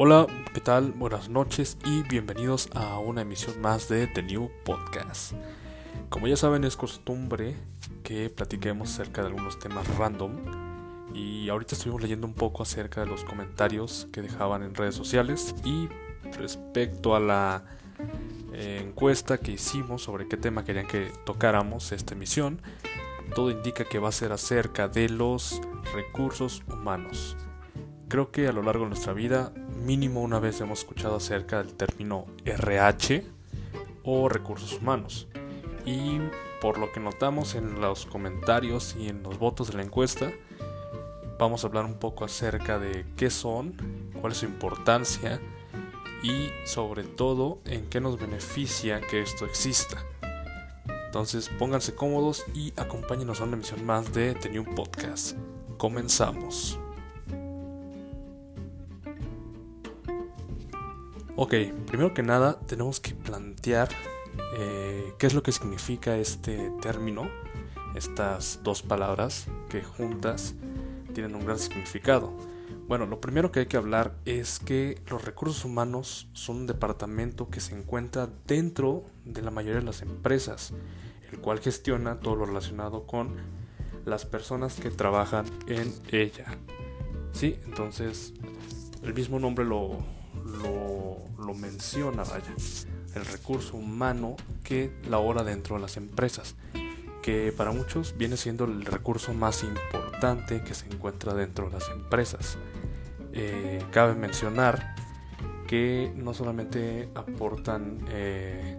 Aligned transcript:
Hola, 0.00 0.28
¿qué 0.54 0.60
tal? 0.60 0.92
Buenas 0.92 1.28
noches 1.28 1.76
y 1.84 2.02
bienvenidos 2.02 2.70
a 2.72 3.00
una 3.00 3.22
emisión 3.22 3.60
más 3.60 3.88
de 3.88 4.06
The 4.06 4.22
New 4.22 4.48
Podcast. 4.64 5.32
Como 6.08 6.28
ya 6.28 6.36
saben, 6.36 6.62
es 6.62 6.76
costumbre 6.76 7.56
que 8.04 8.30
platiquemos 8.30 8.92
acerca 8.92 9.22
de 9.22 9.26
algunos 9.26 9.58
temas 9.58 9.88
random 9.96 10.36
y 11.12 11.48
ahorita 11.48 11.74
estuvimos 11.74 12.00
leyendo 12.00 12.28
un 12.28 12.34
poco 12.34 12.62
acerca 12.62 13.00
de 13.00 13.08
los 13.08 13.24
comentarios 13.24 14.06
que 14.12 14.22
dejaban 14.22 14.62
en 14.62 14.76
redes 14.76 14.94
sociales 14.94 15.52
y 15.64 15.88
respecto 16.38 17.16
a 17.16 17.18
la 17.18 17.64
eh, 18.52 18.84
encuesta 18.86 19.38
que 19.38 19.50
hicimos 19.50 20.02
sobre 20.02 20.28
qué 20.28 20.36
tema 20.36 20.64
querían 20.64 20.86
que 20.86 21.10
tocáramos 21.26 21.90
esta 21.90 22.14
emisión, 22.14 22.62
todo 23.34 23.50
indica 23.50 23.82
que 23.82 23.98
va 23.98 24.10
a 24.10 24.12
ser 24.12 24.30
acerca 24.30 24.86
de 24.86 25.08
los 25.08 25.60
recursos 25.92 26.62
humanos. 26.68 27.36
Creo 28.06 28.30
que 28.30 28.46
a 28.46 28.52
lo 28.52 28.62
largo 28.62 28.84
de 28.84 28.90
nuestra 28.90 29.12
vida 29.12 29.52
mínimo 29.84 30.22
una 30.22 30.38
vez 30.38 30.60
hemos 30.60 30.80
escuchado 30.80 31.16
acerca 31.16 31.58
del 31.58 31.74
término 31.74 32.26
RH 32.44 33.24
o 34.04 34.28
recursos 34.28 34.74
humanos. 34.74 35.28
Y 35.84 36.18
por 36.60 36.78
lo 36.78 36.92
que 36.92 37.00
notamos 37.00 37.54
en 37.54 37.80
los 37.80 38.06
comentarios 38.06 38.96
y 38.98 39.08
en 39.08 39.22
los 39.22 39.38
votos 39.38 39.68
de 39.68 39.76
la 39.76 39.82
encuesta, 39.82 40.30
vamos 41.38 41.62
a 41.62 41.68
hablar 41.68 41.84
un 41.84 41.98
poco 41.98 42.24
acerca 42.24 42.78
de 42.78 43.06
qué 43.16 43.30
son, 43.30 43.74
cuál 44.20 44.32
es 44.32 44.38
su 44.38 44.46
importancia 44.46 45.40
y 46.22 46.50
sobre 46.66 47.04
todo 47.04 47.60
en 47.64 47.88
qué 47.88 48.00
nos 48.00 48.18
beneficia 48.18 49.00
que 49.00 49.22
esto 49.22 49.44
exista. 49.46 50.04
Entonces 51.06 51.48
pónganse 51.58 51.94
cómodos 51.94 52.44
y 52.54 52.72
acompáñenos 52.76 53.40
a 53.40 53.44
una 53.44 53.54
emisión 53.54 53.84
más 53.86 54.12
de 54.12 54.34
The 54.34 54.60
Podcast. 54.62 55.36
Comenzamos. 55.78 56.78
Ok, 61.40 61.54
primero 61.86 62.14
que 62.14 62.24
nada 62.24 62.58
tenemos 62.66 62.98
que 62.98 63.14
plantear 63.14 63.90
eh, 64.58 65.14
qué 65.20 65.28
es 65.28 65.34
lo 65.34 65.44
que 65.44 65.52
significa 65.52 66.16
este 66.16 66.72
término, 66.82 67.30
estas 67.94 68.58
dos 68.64 68.82
palabras 68.82 69.46
que 69.68 69.84
juntas 69.84 70.56
tienen 71.14 71.36
un 71.36 71.44
gran 71.44 71.60
significado. 71.60 72.32
Bueno, 72.88 73.06
lo 73.06 73.20
primero 73.20 73.52
que 73.52 73.60
hay 73.60 73.66
que 73.66 73.76
hablar 73.76 74.16
es 74.24 74.58
que 74.58 75.00
los 75.08 75.24
recursos 75.24 75.64
humanos 75.64 76.28
son 76.32 76.56
un 76.56 76.66
departamento 76.66 77.48
que 77.50 77.60
se 77.60 77.78
encuentra 77.78 78.28
dentro 78.48 79.04
de 79.24 79.40
la 79.40 79.52
mayoría 79.52 79.78
de 79.78 79.86
las 79.86 80.02
empresas, 80.02 80.72
el 81.30 81.38
cual 81.38 81.60
gestiona 81.60 82.18
todo 82.18 82.34
lo 82.34 82.46
relacionado 82.46 83.06
con 83.06 83.36
las 84.04 84.26
personas 84.26 84.74
que 84.74 84.90
trabajan 84.90 85.46
en 85.68 85.94
ella. 86.10 86.46
Sí, 87.30 87.60
entonces 87.64 88.34
el 89.04 89.14
mismo 89.14 89.38
nombre 89.38 89.64
lo, 89.64 89.98
lo, 90.62 90.77
menciona, 91.54 92.24
vaya, 92.24 92.54
el 93.14 93.24
recurso 93.24 93.76
humano 93.76 94.36
que 94.62 94.92
labora 95.08 95.42
dentro 95.42 95.76
de 95.76 95.82
las 95.82 95.96
empresas, 95.96 96.54
que 97.22 97.52
para 97.52 97.72
muchos 97.72 98.16
viene 98.16 98.36
siendo 98.36 98.64
el 98.64 98.84
recurso 98.84 99.34
más 99.34 99.62
importante 99.62 100.62
que 100.62 100.74
se 100.74 100.86
encuentra 100.86 101.34
dentro 101.34 101.66
de 101.66 101.72
las 101.72 101.88
empresas. 101.90 102.58
Eh, 103.32 103.84
cabe 103.90 104.14
mencionar 104.14 104.94
que 105.66 106.12
no 106.16 106.32
solamente 106.32 107.10
aportan 107.14 107.98
eh, 108.08 108.76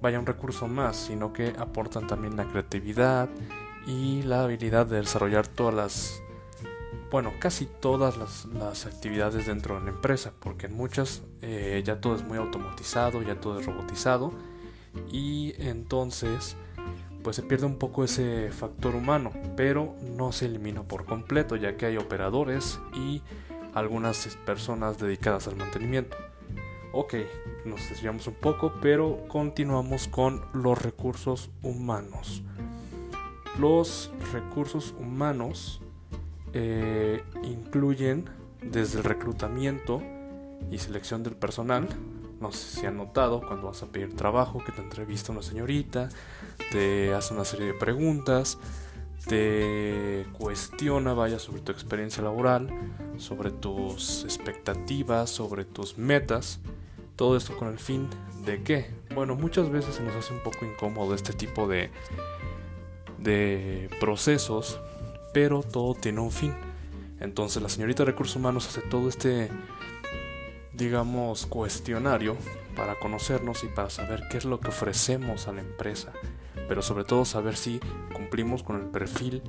vaya 0.00 0.18
un 0.18 0.26
recurso 0.26 0.68
más, 0.68 0.96
sino 0.96 1.32
que 1.32 1.52
aportan 1.58 2.06
también 2.06 2.36
la 2.36 2.46
creatividad 2.46 3.28
y 3.86 4.22
la 4.22 4.42
habilidad 4.42 4.86
de 4.86 4.98
desarrollar 4.98 5.46
todas 5.46 5.74
las 5.74 6.22
bueno, 7.16 7.32
casi 7.38 7.64
todas 7.64 8.18
las, 8.18 8.84
actividades 8.84 9.46
dentro 9.46 9.76
de 9.76 9.86
la 9.86 9.88
empresa, 9.88 10.34
porque 10.38 10.66
en 10.66 10.74
muchas 10.74 11.22
eh, 11.40 11.82
ya 11.82 11.98
todo 11.98 12.14
es 12.14 12.22
muy 12.22 12.36
automatizado, 12.36 13.22
ya 13.22 13.40
todo 13.40 13.58
es 13.58 13.64
robotizado, 13.64 14.34
y 15.10 15.54
entonces 15.56 16.58
pues 17.24 17.36
se 17.36 17.42
pierde 17.42 17.64
un 17.64 17.78
poco 17.78 18.04
ese 18.04 18.50
factor 18.52 18.94
humano, 18.94 19.32
pero 19.56 19.94
no 20.02 20.30
se 20.30 20.44
elimina 20.44 20.82
por 20.82 21.06
completo, 21.06 21.56
ya 21.56 21.78
que 21.78 21.86
hay 21.86 21.96
operadores 21.96 22.78
y 22.92 23.22
algunas 23.72 24.36
personas 24.44 24.98
dedicadas 24.98 25.48
al 25.48 25.56
mantenimiento. 25.56 26.18
Ok, 26.92 27.14
nos 27.64 27.88
desviamos 27.88 28.26
un 28.26 28.34
poco, 28.34 28.74
pero 28.82 29.26
continuamos 29.26 30.06
con 30.06 30.44
los 30.52 30.82
recursos 30.82 31.48
humanos. 31.62 32.42
Los 33.58 34.10
recursos 34.34 34.94
humanos 34.98 35.80
eh, 36.58 37.22
incluyen 37.42 38.24
desde 38.62 38.96
el 38.96 39.04
reclutamiento 39.04 40.02
y 40.70 40.78
selección 40.78 41.22
del 41.22 41.34
personal. 41.34 41.86
No 42.40 42.50
sé 42.50 42.80
si 42.80 42.86
han 42.86 42.96
notado 42.96 43.42
cuando 43.46 43.66
vas 43.66 43.82
a 43.82 43.86
pedir 43.86 44.16
trabajo 44.16 44.64
que 44.64 44.72
te 44.72 44.80
entrevista 44.80 45.32
una 45.32 45.42
señorita, 45.42 46.08
te 46.72 47.12
hace 47.12 47.34
una 47.34 47.44
serie 47.44 47.66
de 47.66 47.74
preguntas, 47.74 48.58
te 49.26 50.26
cuestiona, 50.32 51.12
vaya, 51.12 51.38
sobre 51.38 51.60
tu 51.60 51.72
experiencia 51.72 52.22
laboral, 52.22 52.70
sobre 53.18 53.50
tus 53.50 54.24
expectativas, 54.24 55.28
sobre 55.28 55.66
tus 55.66 55.98
metas. 55.98 56.60
Todo 57.16 57.36
esto 57.36 57.54
con 57.58 57.68
el 57.68 57.78
fin 57.78 58.08
de 58.46 58.62
qué? 58.62 58.90
Bueno, 59.14 59.34
muchas 59.34 59.68
veces 59.68 59.96
se 59.96 60.02
nos 60.02 60.14
hace 60.14 60.32
un 60.32 60.42
poco 60.42 60.64
incómodo 60.64 61.14
este 61.14 61.34
tipo 61.34 61.68
de, 61.68 61.90
de 63.18 63.90
procesos 64.00 64.80
pero 65.36 65.62
todo 65.62 65.92
tiene 65.92 66.20
un 66.20 66.30
fin. 66.30 66.54
Entonces 67.20 67.62
la 67.62 67.68
señorita 67.68 68.04
de 68.04 68.12
recursos 68.12 68.36
humanos 68.36 68.68
hace 68.68 68.80
todo 68.80 69.10
este, 69.10 69.50
digamos, 70.72 71.44
cuestionario 71.44 72.38
para 72.74 72.98
conocernos 72.98 73.62
y 73.62 73.66
para 73.66 73.90
saber 73.90 74.22
qué 74.30 74.38
es 74.38 74.46
lo 74.46 74.60
que 74.60 74.68
ofrecemos 74.68 75.46
a 75.46 75.52
la 75.52 75.60
empresa, 75.60 76.14
pero 76.68 76.80
sobre 76.80 77.04
todo 77.04 77.26
saber 77.26 77.54
si 77.54 77.80
cumplimos 78.14 78.62
con 78.62 78.76
el 78.76 78.86
perfil 78.86 79.42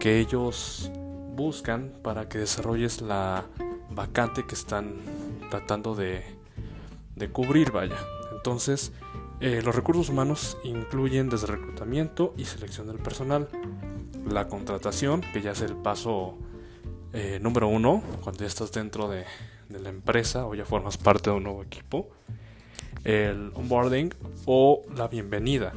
que 0.00 0.18
ellos 0.18 0.90
buscan 1.36 1.92
para 2.02 2.30
que 2.30 2.38
desarrolles 2.38 3.02
la 3.02 3.44
vacante 3.90 4.46
que 4.46 4.54
están 4.54 4.94
tratando 5.50 5.94
de, 5.94 6.24
de 7.16 7.28
cubrir, 7.28 7.70
vaya. 7.70 7.98
Entonces, 8.34 8.92
eh, 9.40 9.60
los 9.62 9.74
recursos 9.74 10.08
humanos 10.08 10.56
incluyen 10.64 11.28
desde 11.28 11.48
reclutamiento 11.48 12.32
y 12.38 12.46
selección 12.46 12.86
del 12.86 12.96
personal, 12.96 13.50
la 14.26 14.48
contratación, 14.48 15.20
que 15.32 15.42
ya 15.42 15.52
es 15.52 15.60
el 15.60 15.76
paso 15.76 16.36
eh, 17.12 17.38
número 17.42 17.68
uno, 17.68 18.02
cuando 18.22 18.40
ya 18.40 18.46
estás 18.46 18.72
dentro 18.72 19.08
de, 19.08 19.24
la 19.68 19.88
empresa 19.88 20.46
o 20.46 20.54
ya 20.54 20.66
formas 20.66 20.98
parte 20.98 21.30
de 21.30 21.36
un 21.36 21.44
nuevo 21.44 21.62
equipo, 21.62 22.10
el 23.04 23.52
onboarding 23.54 24.12
o 24.44 24.82
la 24.94 25.08
bienvenida, 25.08 25.72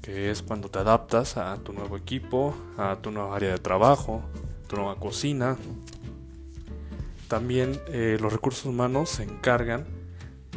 que 0.00 0.30
es 0.30 0.42
cuando 0.42 0.70
te 0.70 0.78
adaptas 0.78 1.36
a 1.36 1.56
tu 1.58 1.74
nuevo 1.74 1.98
equipo, 1.98 2.54
a 2.78 2.96
tu 3.02 3.10
nueva 3.10 3.36
área 3.36 3.50
de 3.50 3.58
trabajo, 3.58 4.22
tu 4.68 4.76
nueva 4.76 4.96
cocina. 4.96 5.58
También 7.28 7.78
eh, 7.88 8.16
los 8.20 8.32
recursos 8.32 8.64
humanos 8.64 9.10
se 9.10 9.24
encargan 9.24 9.84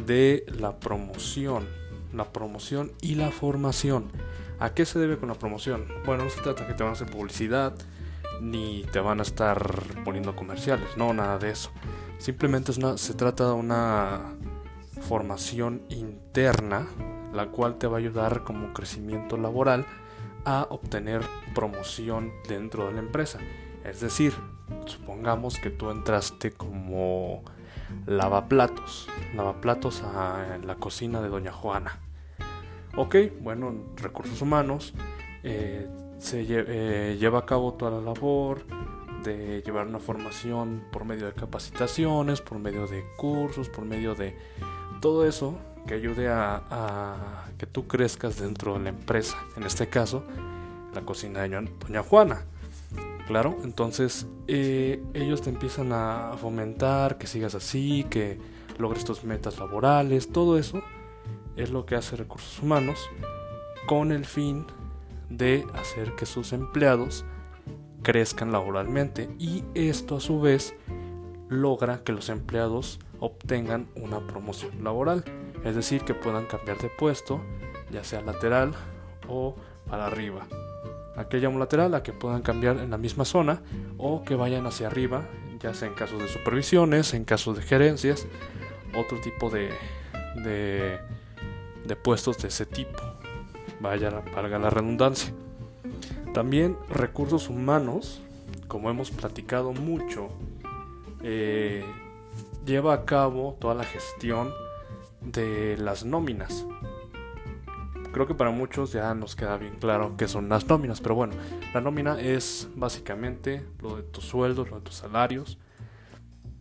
de 0.06 0.46
la 0.58 0.80
promoción, 0.80 1.68
la 2.14 2.32
promoción 2.32 2.92
y 3.02 3.16
la 3.16 3.30
formación 3.30 4.10
¿A 4.58 4.74
qué 4.74 4.84
se 4.84 4.98
debe 4.98 5.18
con 5.18 5.28
la 5.28 5.34
promoción? 5.34 5.86
Bueno, 6.04 6.24
no 6.24 6.30
se 6.30 6.40
trata 6.40 6.66
que 6.66 6.74
te 6.74 6.82
van 6.82 6.90
a 6.90 6.92
hacer 6.94 7.10
publicidad 7.10 7.74
ni 8.40 8.84
te 8.92 9.00
van 9.00 9.20
a 9.20 9.22
estar 9.22 9.58
poniendo 10.04 10.34
comerciales, 10.36 10.96
no, 10.96 11.12
nada 11.12 11.38
de 11.38 11.50
eso. 11.50 11.70
Simplemente 12.18 12.72
es 12.72 12.78
una, 12.78 12.96
se 12.98 13.14
trata 13.14 13.46
de 13.46 13.52
una 13.52 14.34
formación 15.08 15.82
interna, 15.88 16.86
la 17.32 17.46
cual 17.46 17.76
te 17.78 17.86
va 17.86 17.96
a 17.96 18.00
ayudar 18.00 18.44
como 18.44 18.72
crecimiento 18.72 19.36
laboral 19.36 19.86
a 20.44 20.66
obtener 20.70 21.22
promoción 21.54 22.32
dentro 22.48 22.86
de 22.86 22.94
la 22.94 23.00
empresa. 23.00 23.38
Es 23.84 24.00
decir, 24.00 24.34
supongamos 24.86 25.58
que 25.58 25.70
tú 25.70 25.90
entraste 25.90 26.52
como 26.52 27.42
lavaplatos, 28.06 29.08
lavaplatos 29.34 30.02
a 30.02 30.58
la 30.64 30.76
cocina 30.76 31.20
de 31.20 31.28
Doña 31.28 31.52
Juana. 31.52 31.98
Ok, 32.96 33.16
bueno, 33.40 33.74
recursos 33.96 34.40
humanos 34.40 34.94
eh, 35.42 35.88
se 36.20 36.46
eh, 36.48 37.16
lleva 37.18 37.40
a 37.40 37.46
cabo 37.46 37.74
toda 37.74 37.90
la 37.90 38.00
labor 38.00 38.64
de 39.24 39.62
llevar 39.62 39.88
una 39.88 39.98
formación 39.98 40.84
por 40.92 41.04
medio 41.04 41.26
de 41.26 41.32
capacitaciones, 41.32 42.40
por 42.40 42.60
medio 42.60 42.86
de 42.86 43.02
cursos, 43.16 43.68
por 43.68 43.84
medio 43.84 44.14
de 44.14 44.36
todo 45.00 45.26
eso 45.26 45.58
que 45.88 45.94
ayude 45.94 46.28
a, 46.28 47.46
que 47.58 47.66
tú 47.66 47.88
crezcas 47.88 48.38
dentro 48.38 48.74
de 48.74 48.84
la 48.84 48.90
empresa. 48.90 49.38
En 49.56 49.64
este 49.64 49.88
caso, 49.88 50.22
la 50.94 51.00
cocina 51.00 51.42
de 51.42 51.68
Doña 51.80 52.02
Juana. 52.04 52.42
Claro, 53.26 53.56
entonces 53.64 54.28
eh, 54.46 55.02
ellos 55.14 55.42
te 55.42 55.50
empiezan 55.50 55.92
a 55.92 56.36
fomentar 56.40 57.18
que 57.18 57.26
sigas 57.26 57.56
así, 57.56 58.06
que 58.08 58.38
logres 58.78 59.04
tus 59.04 59.24
metas 59.24 59.58
laborales, 59.58 60.30
todo 60.30 60.58
eso 60.58 60.80
es 61.56 61.70
lo 61.70 61.86
que 61.86 61.94
hace 61.94 62.16
recursos 62.16 62.62
humanos 62.62 62.98
con 63.86 64.12
el 64.12 64.24
fin 64.24 64.66
de 65.28 65.66
hacer 65.74 66.14
que 66.14 66.26
sus 66.26 66.52
empleados 66.52 67.24
crezcan 68.02 68.52
laboralmente 68.52 69.30
y 69.38 69.64
esto 69.74 70.16
a 70.16 70.20
su 70.20 70.40
vez 70.40 70.74
logra 71.48 72.02
que 72.04 72.12
los 72.12 72.28
empleados 72.28 73.00
obtengan 73.20 73.88
una 73.96 74.20
promoción 74.26 74.84
laboral, 74.84 75.24
es 75.64 75.74
decir, 75.74 76.02
que 76.02 76.14
puedan 76.14 76.46
cambiar 76.46 76.78
de 76.78 76.88
puesto, 76.88 77.40
ya 77.90 78.04
sea 78.04 78.20
lateral 78.20 78.72
o 79.28 79.54
para 79.88 80.06
arriba. 80.06 80.46
¿A 81.16 81.28
qué 81.28 81.38
llamo 81.38 81.58
lateral? 81.58 81.94
A 81.94 82.02
que 82.02 82.12
puedan 82.12 82.42
cambiar 82.42 82.78
en 82.78 82.90
la 82.90 82.98
misma 82.98 83.24
zona 83.24 83.62
o 83.98 84.24
que 84.24 84.34
vayan 84.34 84.66
hacia 84.66 84.88
arriba, 84.88 85.26
ya 85.60 85.72
sea 85.74 85.88
en 85.88 85.94
casos 85.94 86.20
de 86.20 86.28
supervisiones, 86.28 87.14
en 87.14 87.24
casos 87.24 87.56
de 87.56 87.62
gerencias, 87.62 88.26
otro 88.96 89.20
tipo 89.20 89.48
de, 89.48 89.70
de, 90.42 90.98
de 91.86 91.96
puestos 91.96 92.38
de 92.38 92.48
ese 92.48 92.66
tipo. 92.66 93.02
Vaya, 93.80 94.10
valga 94.34 94.58
la 94.58 94.70
redundancia. 94.70 95.32
También 96.32 96.76
recursos 96.88 97.48
humanos, 97.48 98.20
como 98.66 98.90
hemos 98.90 99.10
platicado 99.10 99.72
mucho, 99.72 100.30
eh, 101.22 101.84
lleva 102.66 102.94
a 102.94 103.04
cabo 103.04 103.56
toda 103.60 103.74
la 103.74 103.84
gestión 103.84 104.52
de 105.20 105.76
las 105.78 106.04
nóminas. 106.04 106.66
Creo 108.12 108.26
que 108.26 108.34
para 108.34 108.50
muchos 108.50 108.92
ya 108.92 109.14
nos 109.14 109.34
queda 109.34 109.56
bien 109.56 109.76
claro 109.76 110.16
qué 110.16 110.28
son 110.28 110.48
las 110.48 110.68
nóminas, 110.68 111.00
pero 111.00 111.14
bueno, 111.14 111.34
la 111.72 111.80
nómina 111.80 112.20
es 112.20 112.68
básicamente 112.74 113.64
lo 113.82 113.96
de 113.96 114.02
tus 114.04 114.24
sueldos, 114.24 114.70
lo 114.70 114.76
de 114.76 114.82
tus 114.82 114.94
salarios, 114.94 115.58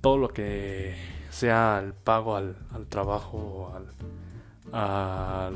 todo 0.02 0.18
lo 0.18 0.30
que 0.30 0.96
sea 1.30 1.80
el 1.84 1.94
pago 1.94 2.36
al, 2.36 2.56
trabajo, 2.90 3.72
al, 3.76 3.88
a 4.72 5.52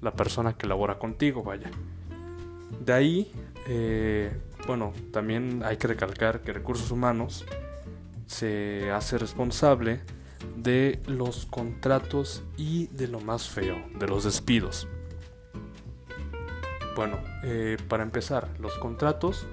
la 0.00 0.12
persona 0.12 0.54
que 0.54 0.66
labora 0.66 0.98
contigo, 0.98 1.42
vaya. 1.42 1.70
De 2.84 2.92
ahí, 2.92 3.32
eh, 3.68 4.32
bueno, 4.66 4.92
también 5.12 5.62
hay 5.64 5.76
que 5.76 5.88
recalcar 5.88 6.40
que 6.40 6.52
recursos 6.52 6.90
humanos 6.90 7.44
se 8.26 8.90
hace 8.92 9.18
responsable 9.18 10.00
de 10.56 11.00
los 11.06 11.46
contratos 11.46 12.42
y 12.56 12.86
de 12.88 13.08
lo 13.08 13.20
más 13.20 13.48
feo, 13.48 13.76
de 13.98 14.06
los 14.06 14.24
despidos. 14.24 14.88
Bueno, 16.96 17.18
eh, 17.42 17.76
para 17.88 18.02
empezar, 18.02 18.48
los 18.58 18.76
contratos, 18.78 19.46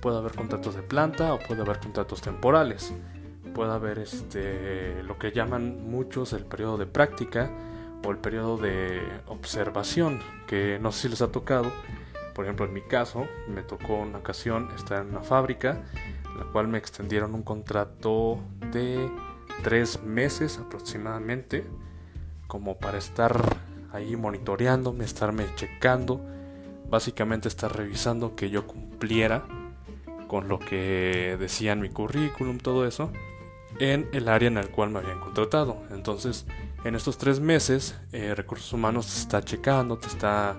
puede 0.00 0.18
haber 0.18 0.32
contratos 0.32 0.74
de 0.74 0.82
planta 0.82 1.34
o 1.34 1.38
puede 1.38 1.62
haber 1.62 1.80
contratos 1.80 2.20
temporales. 2.20 2.92
Puede 3.54 3.72
haber 3.72 3.98
este, 3.98 5.02
lo 5.02 5.18
que 5.18 5.32
llaman 5.32 5.82
muchos 5.90 6.32
el 6.32 6.44
periodo 6.44 6.78
de 6.78 6.86
práctica 6.86 7.50
o 8.04 8.10
el 8.10 8.18
periodo 8.18 8.56
de 8.56 9.02
observación, 9.26 10.20
que 10.46 10.78
no 10.80 10.92
sé 10.92 11.02
si 11.02 11.08
les 11.08 11.22
ha 11.22 11.32
tocado. 11.32 11.72
Por 12.34 12.44
ejemplo, 12.44 12.66
en 12.66 12.72
mi 12.72 12.82
caso, 12.82 13.26
me 13.48 13.62
tocó 13.62 13.96
una 13.96 14.18
ocasión 14.18 14.70
estar 14.76 15.02
en 15.02 15.10
una 15.10 15.22
fábrica 15.22 15.82
la 16.38 16.44
cual 16.44 16.68
me 16.68 16.78
extendieron 16.78 17.34
un 17.34 17.42
contrato 17.42 18.38
de 18.72 19.10
tres 19.62 20.02
meses 20.02 20.58
aproximadamente, 20.58 21.66
como 22.46 22.78
para 22.78 22.98
estar 22.98 23.56
ahí 23.92 24.16
monitoreándome, 24.16 25.04
estarme 25.04 25.46
checando, 25.56 26.24
básicamente 26.88 27.48
estar 27.48 27.76
revisando 27.76 28.36
que 28.36 28.50
yo 28.50 28.66
cumpliera 28.66 29.44
con 30.28 30.48
lo 30.48 30.58
que 30.58 31.36
decía 31.38 31.72
en 31.72 31.80
mi 31.80 31.90
currículum, 31.90 32.58
todo 32.58 32.86
eso, 32.86 33.10
en 33.80 34.08
el 34.12 34.28
área 34.28 34.48
en 34.48 34.58
el 34.58 34.68
cual 34.70 34.90
me 34.90 35.00
habían 35.00 35.20
contratado. 35.20 35.82
Entonces, 35.90 36.46
en 36.84 36.94
estos 36.94 37.18
tres 37.18 37.40
meses, 37.40 37.96
eh, 38.12 38.34
Recursos 38.34 38.72
Humanos 38.72 39.06
te 39.06 39.20
está 39.20 39.42
checando, 39.42 39.98
te 39.98 40.06
está 40.06 40.56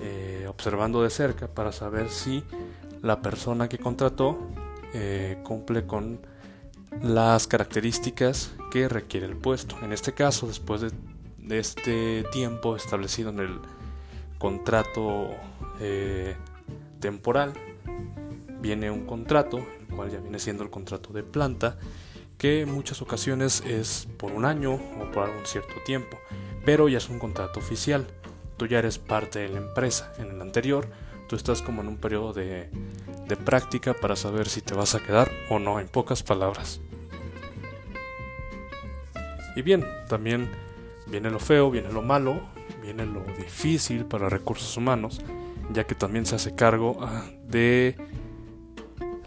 eh, 0.00 0.46
observando 0.48 1.02
de 1.02 1.10
cerca 1.10 1.48
para 1.48 1.72
saber 1.72 2.10
si 2.10 2.42
la 3.02 3.22
persona 3.22 3.68
que 3.68 3.78
contrató 3.78 4.38
eh, 4.94 5.38
cumple 5.44 5.86
con 5.86 6.20
las 7.02 7.46
características 7.46 8.52
que 8.70 8.88
requiere 8.88 9.26
el 9.26 9.36
puesto. 9.36 9.76
En 9.82 9.92
este 9.92 10.12
caso, 10.12 10.46
después 10.46 10.80
de, 10.80 10.90
este 11.50 12.24
tiempo 12.30 12.76
establecido 12.76 13.30
en 13.30 13.38
el 13.38 13.60
contrato 14.38 15.30
temporal, 17.00 17.54
viene 18.60 18.90
un 18.90 19.06
contrato, 19.06 19.58
el 19.58 19.94
cual 19.94 20.10
ya 20.10 20.18
viene 20.18 20.38
siendo 20.38 20.62
el 20.62 20.70
contrato 20.70 21.12
de 21.12 21.22
planta, 21.22 21.78
que 22.38 22.62
en 22.62 22.72
muchas 22.72 23.02
ocasiones 23.02 23.62
es 23.66 24.08
por 24.16 24.32
un 24.32 24.44
año 24.44 24.74
o 24.74 25.10
por 25.12 25.24
algún 25.24 25.44
cierto 25.44 25.74
tiempo, 25.84 26.18
pero 26.64 26.88
ya 26.88 26.98
es 26.98 27.08
un 27.08 27.18
contrato 27.18 27.58
oficial. 27.58 28.06
Tú 28.56 28.66
ya 28.66 28.78
eres 28.78 28.98
parte 28.98 29.40
de 29.40 29.48
la 29.48 29.58
empresa. 29.58 30.12
En 30.18 30.30
el 30.30 30.40
anterior, 30.40 30.88
tú 31.28 31.36
estás 31.36 31.62
como 31.62 31.82
en 31.82 31.88
un 31.88 31.96
periodo 31.96 32.32
de, 32.32 32.70
de 33.26 33.36
práctica 33.36 33.94
para 33.94 34.16
saber 34.16 34.48
si 34.48 34.62
te 34.62 34.74
vas 34.74 34.94
a 34.94 35.00
quedar 35.00 35.30
o 35.50 35.58
no, 35.58 35.80
en 35.80 35.88
pocas 35.88 36.22
palabras. 36.22 36.80
Y 39.56 39.62
bien, 39.62 39.84
también 40.08 40.48
viene 41.08 41.30
lo 41.30 41.40
feo, 41.40 41.70
viene 41.70 41.92
lo 41.92 42.02
malo, 42.02 42.40
viene 42.82 43.04
lo 43.06 43.24
difícil 43.36 44.04
para 44.04 44.28
recursos 44.28 44.76
humanos, 44.76 45.20
ya 45.72 45.84
que 45.84 45.96
también 45.96 46.26
se 46.26 46.36
hace 46.36 46.54
cargo 46.54 46.98
ah, 47.00 47.26
de 47.44 47.96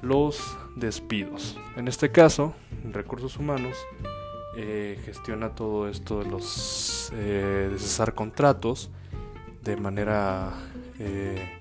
los 0.02 0.58
despidos. 0.76 1.58
En 1.76 1.88
este 1.88 2.12
caso, 2.12 2.54
recursos 2.84 3.38
humanos 3.38 3.78
eh, 4.58 5.00
gestiona 5.06 5.56
todo 5.56 5.88
esto 5.88 6.20
de 6.20 6.30
los 6.30 7.12
eh, 7.16 7.74
cesar 7.78 8.14
contratos 8.14 8.90
de 9.64 9.78
manera 9.78 10.52
eh, 11.00 11.58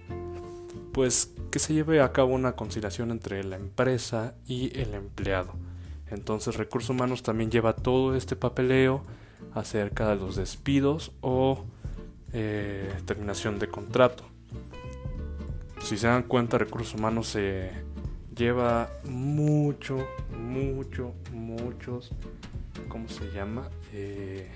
pues 0.93 1.33
que 1.53 1.61
se 1.61 1.73
lleve 1.73 2.01
a 2.01 2.13
cabo 2.13 2.35
una 2.35 2.53
conciliación 2.53 3.13
entre 3.13 3.45
la 3.45 3.57
empresa 3.57 4.35
y 4.47 4.77
el 4.79 4.95
empleado. 4.95 5.55
Entonces 6.11 6.57
recursos 6.57 6.91
humanos 6.91 7.23
también 7.23 7.51
lleva 7.51 7.75
todo 7.77 8.17
este 8.17 8.35
papeleo 8.35 9.03
acerca 9.55 10.09
de 10.09 10.17
los 10.17 10.37
despidos 10.37 11.13
o 11.21 11.65
terminación 13.07 13.59
de 13.59 13.69
contrato. 13.69 14.25
Si 15.83 15.97
se 15.97 16.07
dan 16.07 16.23
cuenta, 16.23 16.59
recursos 16.59 16.95
humanos 16.95 17.29
se 17.29 17.71
lleva 18.41 18.89
mucho, 19.05 19.99
mucho, 20.35 21.13
muchos, 21.31 22.11
¿cómo 22.89 23.07
se 23.07 23.31
llama? 23.33 23.69
Eh, 23.93 24.51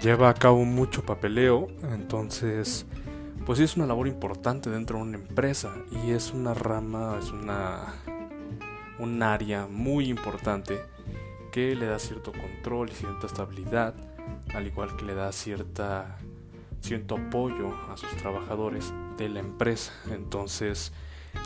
lleva 0.00 0.28
a 0.28 0.34
cabo 0.34 0.64
mucho 0.64 1.04
papeleo, 1.04 1.66
entonces 1.92 2.86
pues 3.44 3.58
sí 3.58 3.64
es 3.64 3.76
una 3.76 3.86
labor 3.86 4.06
importante 4.06 4.70
dentro 4.70 4.98
de 4.98 5.02
una 5.02 5.16
empresa 5.16 5.74
y 5.90 6.12
es 6.12 6.32
una 6.32 6.54
rama, 6.54 7.18
es 7.20 7.32
una 7.32 7.94
un 9.00 9.20
área 9.24 9.66
muy 9.66 10.08
importante 10.08 10.78
que 11.50 11.74
le 11.74 11.86
da 11.86 11.98
cierto 11.98 12.30
control 12.30 12.90
y 12.90 12.92
cierta 12.92 13.26
estabilidad, 13.26 14.13
al 14.54 14.66
igual 14.66 14.96
que 14.96 15.04
le 15.04 15.14
da 15.14 15.32
cierta 15.32 16.18
cierto 16.80 17.16
apoyo 17.16 17.74
a 17.90 17.96
sus 17.96 18.10
trabajadores 18.16 18.92
de 19.16 19.30
la 19.30 19.40
empresa. 19.40 19.92
Entonces, 20.10 20.92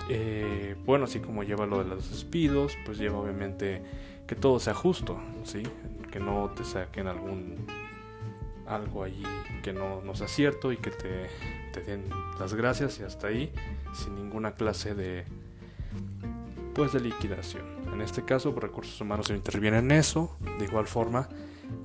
eh, 0.08 0.76
bueno, 0.84 1.04
así 1.04 1.20
como 1.20 1.44
lleva 1.44 1.64
lo 1.66 1.82
de 1.82 1.88
los 1.88 2.10
despidos, 2.10 2.76
pues 2.84 2.98
lleva 2.98 3.18
obviamente 3.18 3.82
que 4.26 4.34
todo 4.34 4.58
sea 4.58 4.74
justo, 4.74 5.20
¿sí? 5.44 5.62
que 6.10 6.18
no 6.18 6.50
te 6.56 6.64
saquen 6.64 7.06
algún 7.06 7.66
algo 8.66 9.02
ahí 9.02 9.22
que 9.62 9.72
no, 9.72 10.02
no 10.02 10.14
sea 10.14 10.28
cierto 10.28 10.72
y 10.72 10.76
que 10.76 10.90
te, 10.90 11.26
te 11.72 11.80
den 11.80 12.04
las 12.38 12.52
gracias 12.52 12.98
y 13.00 13.02
hasta 13.02 13.28
ahí 13.28 13.50
sin 13.94 14.14
ninguna 14.14 14.52
clase 14.52 14.94
de 14.94 15.24
pues 16.74 16.92
de 16.92 17.00
liquidación. 17.00 17.64
En 17.92 18.02
este 18.02 18.24
caso, 18.24 18.54
recursos 18.54 19.00
humanos 19.00 19.30
intervienen 19.30 19.90
en 19.90 19.98
eso, 19.98 20.36
de 20.58 20.64
igual 20.66 20.86
forma 20.86 21.28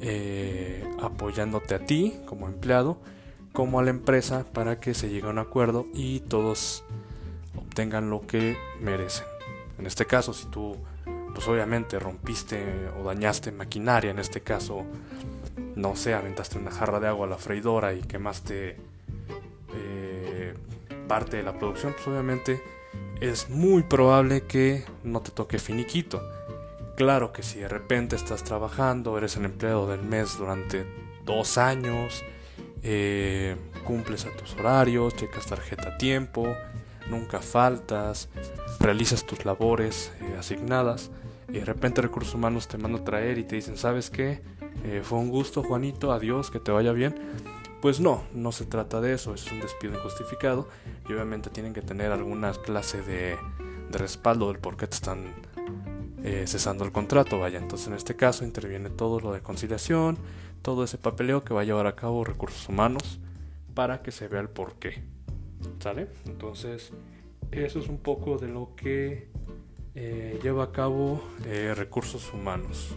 eh, 0.01 0.83
apoyándote 1.01 1.75
a 1.75 1.85
ti 1.85 2.15
como 2.25 2.47
empleado, 2.47 2.97
como 3.51 3.79
a 3.79 3.83
la 3.83 3.89
empresa 3.89 4.45
para 4.51 4.79
que 4.79 4.93
se 4.93 5.09
llegue 5.09 5.27
a 5.27 5.31
un 5.31 5.39
acuerdo 5.39 5.85
y 5.93 6.21
todos 6.21 6.83
obtengan 7.55 8.09
lo 8.09 8.25
que 8.25 8.57
merecen. 8.81 9.25
En 9.77 9.85
este 9.85 10.05
caso, 10.05 10.33
si 10.33 10.47
tú, 10.47 10.75
pues 11.33 11.47
obviamente 11.47 11.99
rompiste 11.99 12.89
o 12.99 13.03
dañaste 13.03 13.51
maquinaria, 13.51 14.11
en 14.11 14.19
este 14.19 14.41
caso 14.41 14.85
no 15.75 15.95
sé, 15.95 16.13
aventaste 16.13 16.57
una 16.57 16.71
jarra 16.71 16.99
de 16.99 17.07
agua 17.07 17.27
a 17.27 17.29
la 17.29 17.37
freidora 17.37 17.93
y 17.93 18.01
quemaste 18.01 18.77
eh, 19.75 20.53
parte 21.07 21.37
de 21.37 21.43
la 21.43 21.57
producción, 21.57 21.93
pues 21.93 22.07
obviamente 22.07 22.61
es 23.21 23.49
muy 23.49 23.83
probable 23.83 24.43
que 24.43 24.85
no 25.03 25.21
te 25.21 25.31
toque 25.31 25.59
finiquito. 25.59 26.21
Claro 26.95 27.33
que 27.33 27.41
si 27.41 27.59
de 27.59 27.67
repente 27.67 28.15
estás 28.15 28.43
trabajando, 28.43 29.17
eres 29.17 29.35
el 29.35 29.45
empleado 29.45 29.87
del 29.87 30.03
mes 30.03 30.37
durante 30.37 30.85
dos 31.25 31.57
años, 31.57 32.23
eh, 32.83 33.55
cumples 33.83 34.25
a 34.25 34.29
tus 34.29 34.53
horarios, 34.53 35.15
checas 35.15 35.47
tarjeta 35.47 35.89
a 35.89 35.97
tiempo, 35.97 36.47
nunca 37.09 37.39
faltas, 37.39 38.29
realizas 38.79 39.25
tus 39.25 39.43
labores 39.43 40.11
eh, 40.21 40.35
asignadas 40.37 41.09
y 41.49 41.53
de 41.53 41.65
repente 41.65 42.01
recursos 42.01 42.35
humanos 42.35 42.67
te 42.67 42.77
mandan 42.77 43.01
a 43.01 43.05
traer 43.05 43.39
y 43.39 43.43
te 43.43 43.55
dicen, 43.55 43.75
¿sabes 43.75 44.11
qué? 44.11 44.41
Eh, 44.83 45.01
fue 45.03 45.17
un 45.17 45.29
gusto, 45.29 45.63
Juanito, 45.63 46.11
adiós, 46.11 46.51
que 46.51 46.59
te 46.59 46.71
vaya 46.71 46.91
bien. 46.91 47.15
Pues 47.81 47.99
no, 47.99 48.23
no 48.33 48.51
se 48.51 48.65
trata 48.65 49.01
de 49.01 49.13
eso, 49.13 49.33
es 49.33 49.51
un 49.51 49.59
despido 49.61 49.95
injustificado 49.95 50.69
y 51.09 51.13
obviamente 51.13 51.49
tienen 51.49 51.73
que 51.73 51.81
tener 51.81 52.11
alguna 52.11 52.51
clase 52.51 53.01
de, 53.01 53.35
de 53.89 53.97
respaldo 53.97 54.47
del 54.49 54.59
por 54.59 54.77
qué 54.77 54.85
te 54.87 54.95
están 54.95 55.33
eh, 56.23 56.45
cesando 56.47 56.85
el 56.85 56.93
contrato, 56.93 57.37
vaya. 57.39 57.59
Entonces 57.59 57.87
en 57.87 57.95
este 57.95 58.15
caso 58.15 58.45
interviene 58.45 58.89
todo 58.89 59.19
lo 59.19 59.33
de 59.33 59.41
conciliación, 59.41 60.17
todo 60.61 60.85
ese 60.85 60.97
papeleo 60.97 61.43
que 61.43 61.53
va 61.53 61.61
a 61.61 61.63
llevar 61.65 61.85
a 61.85 61.97
cabo 61.97 62.23
recursos 62.23 62.69
humanos 62.69 63.19
para 63.73 64.01
que 64.01 64.11
se 64.11 64.29
vea 64.29 64.39
el 64.39 64.47
por 64.47 64.75
qué. 64.75 65.03
¿Sale? 65.79 66.07
Entonces 66.25 66.91
eso 67.51 67.79
es 67.79 67.89
un 67.89 67.97
poco 67.97 68.37
de 68.37 68.47
lo 68.47 68.73
que 68.77 69.27
eh, 69.95 70.39
lleva 70.41 70.63
a 70.63 70.71
cabo 70.71 71.21
eh, 71.45 71.73
recursos 71.75 72.33
humanos. 72.33 72.95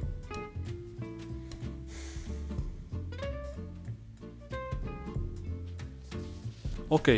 Ok, 6.88 7.08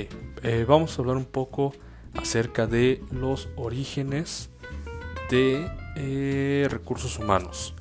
vamos 0.66 0.98
a 0.98 1.02
hablar 1.02 1.18
un 1.18 1.26
poco 1.26 1.74
acerca 2.14 2.66
de 2.66 3.02
los 3.10 3.50
orígenes 3.56 4.48
de 5.30 5.68
eh, 5.98 6.66
recursos 6.70 7.18
humanos. 7.18 7.74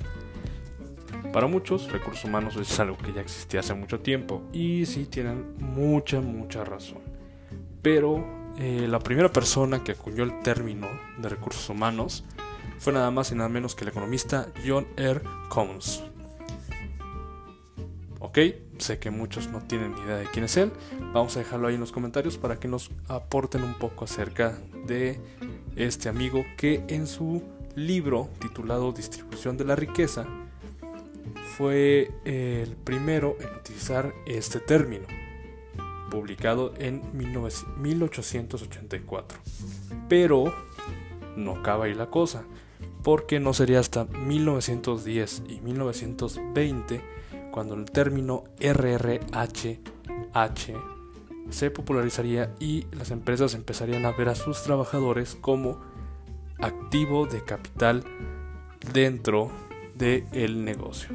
Para 1.32 1.46
muchos, 1.46 1.90
recursos 1.92 2.24
humanos 2.24 2.56
es 2.56 2.80
algo 2.80 2.96
que 2.98 3.12
ya 3.12 3.20
existía 3.20 3.60
hace 3.60 3.74
mucho 3.74 4.00
tiempo 4.00 4.42
y 4.52 4.86
sí 4.86 5.06
tienen 5.06 5.54
mucha, 5.58 6.20
mucha 6.20 6.64
razón. 6.64 6.98
Pero 7.82 8.26
eh, 8.58 8.86
la 8.88 8.98
primera 8.98 9.32
persona 9.32 9.84
que 9.84 9.92
acuñó 9.92 10.24
el 10.24 10.40
término 10.40 10.88
de 11.18 11.28
recursos 11.28 11.68
humanos 11.68 12.24
fue 12.78 12.92
nada 12.92 13.10
más 13.10 13.30
y 13.30 13.34
nada 13.34 13.48
menos 13.48 13.74
que 13.74 13.84
el 13.84 13.90
economista 13.90 14.48
John 14.66 14.86
R. 14.96 15.20
Combs. 15.48 16.02
Ok, 18.20 18.38
sé 18.78 18.98
que 18.98 19.10
muchos 19.10 19.48
no 19.48 19.60
tienen 19.60 19.94
ni 19.94 20.00
idea 20.00 20.16
de 20.16 20.26
quién 20.26 20.44
es 20.44 20.56
él. 20.56 20.72
Vamos 21.12 21.36
a 21.36 21.40
dejarlo 21.40 21.68
ahí 21.68 21.74
en 21.74 21.80
los 21.80 21.92
comentarios 21.92 22.36
para 22.36 22.58
que 22.58 22.68
nos 22.68 22.90
aporten 23.06 23.62
un 23.62 23.74
poco 23.74 24.06
acerca 24.06 24.58
de 24.86 25.20
este 25.76 26.08
amigo 26.08 26.44
que 26.56 26.84
en 26.88 27.06
su 27.06 27.42
libro 27.86 28.28
titulado 28.38 28.92
Distribución 28.92 29.56
de 29.56 29.64
la 29.64 29.74
riqueza 29.76 30.26
fue 31.56 32.10
el 32.24 32.76
primero 32.76 33.36
en 33.40 33.54
utilizar 33.56 34.14
este 34.26 34.60
término, 34.60 35.06
publicado 36.10 36.74
en 36.78 37.02
1884. 37.12 39.38
Pero 40.08 40.54
no 41.36 41.56
acaba 41.56 41.86
ahí 41.86 41.94
la 41.94 42.10
cosa, 42.10 42.44
porque 43.02 43.40
no 43.40 43.54
sería 43.54 43.80
hasta 43.80 44.04
1910 44.04 45.42
y 45.48 45.60
1920 45.60 47.00
cuando 47.50 47.74
el 47.74 47.86
término 47.86 48.44
RRHH 48.60 49.78
se 51.50 51.70
popularizaría 51.70 52.54
y 52.60 52.86
las 52.92 53.10
empresas 53.10 53.54
empezarían 53.54 54.04
a 54.06 54.12
ver 54.12 54.28
a 54.28 54.34
sus 54.34 54.62
trabajadores 54.62 55.36
como 55.40 55.80
activo 56.60 57.26
de 57.26 57.44
capital 57.44 58.04
dentro 58.92 59.50
del 59.94 60.64
negocio. 60.64 61.10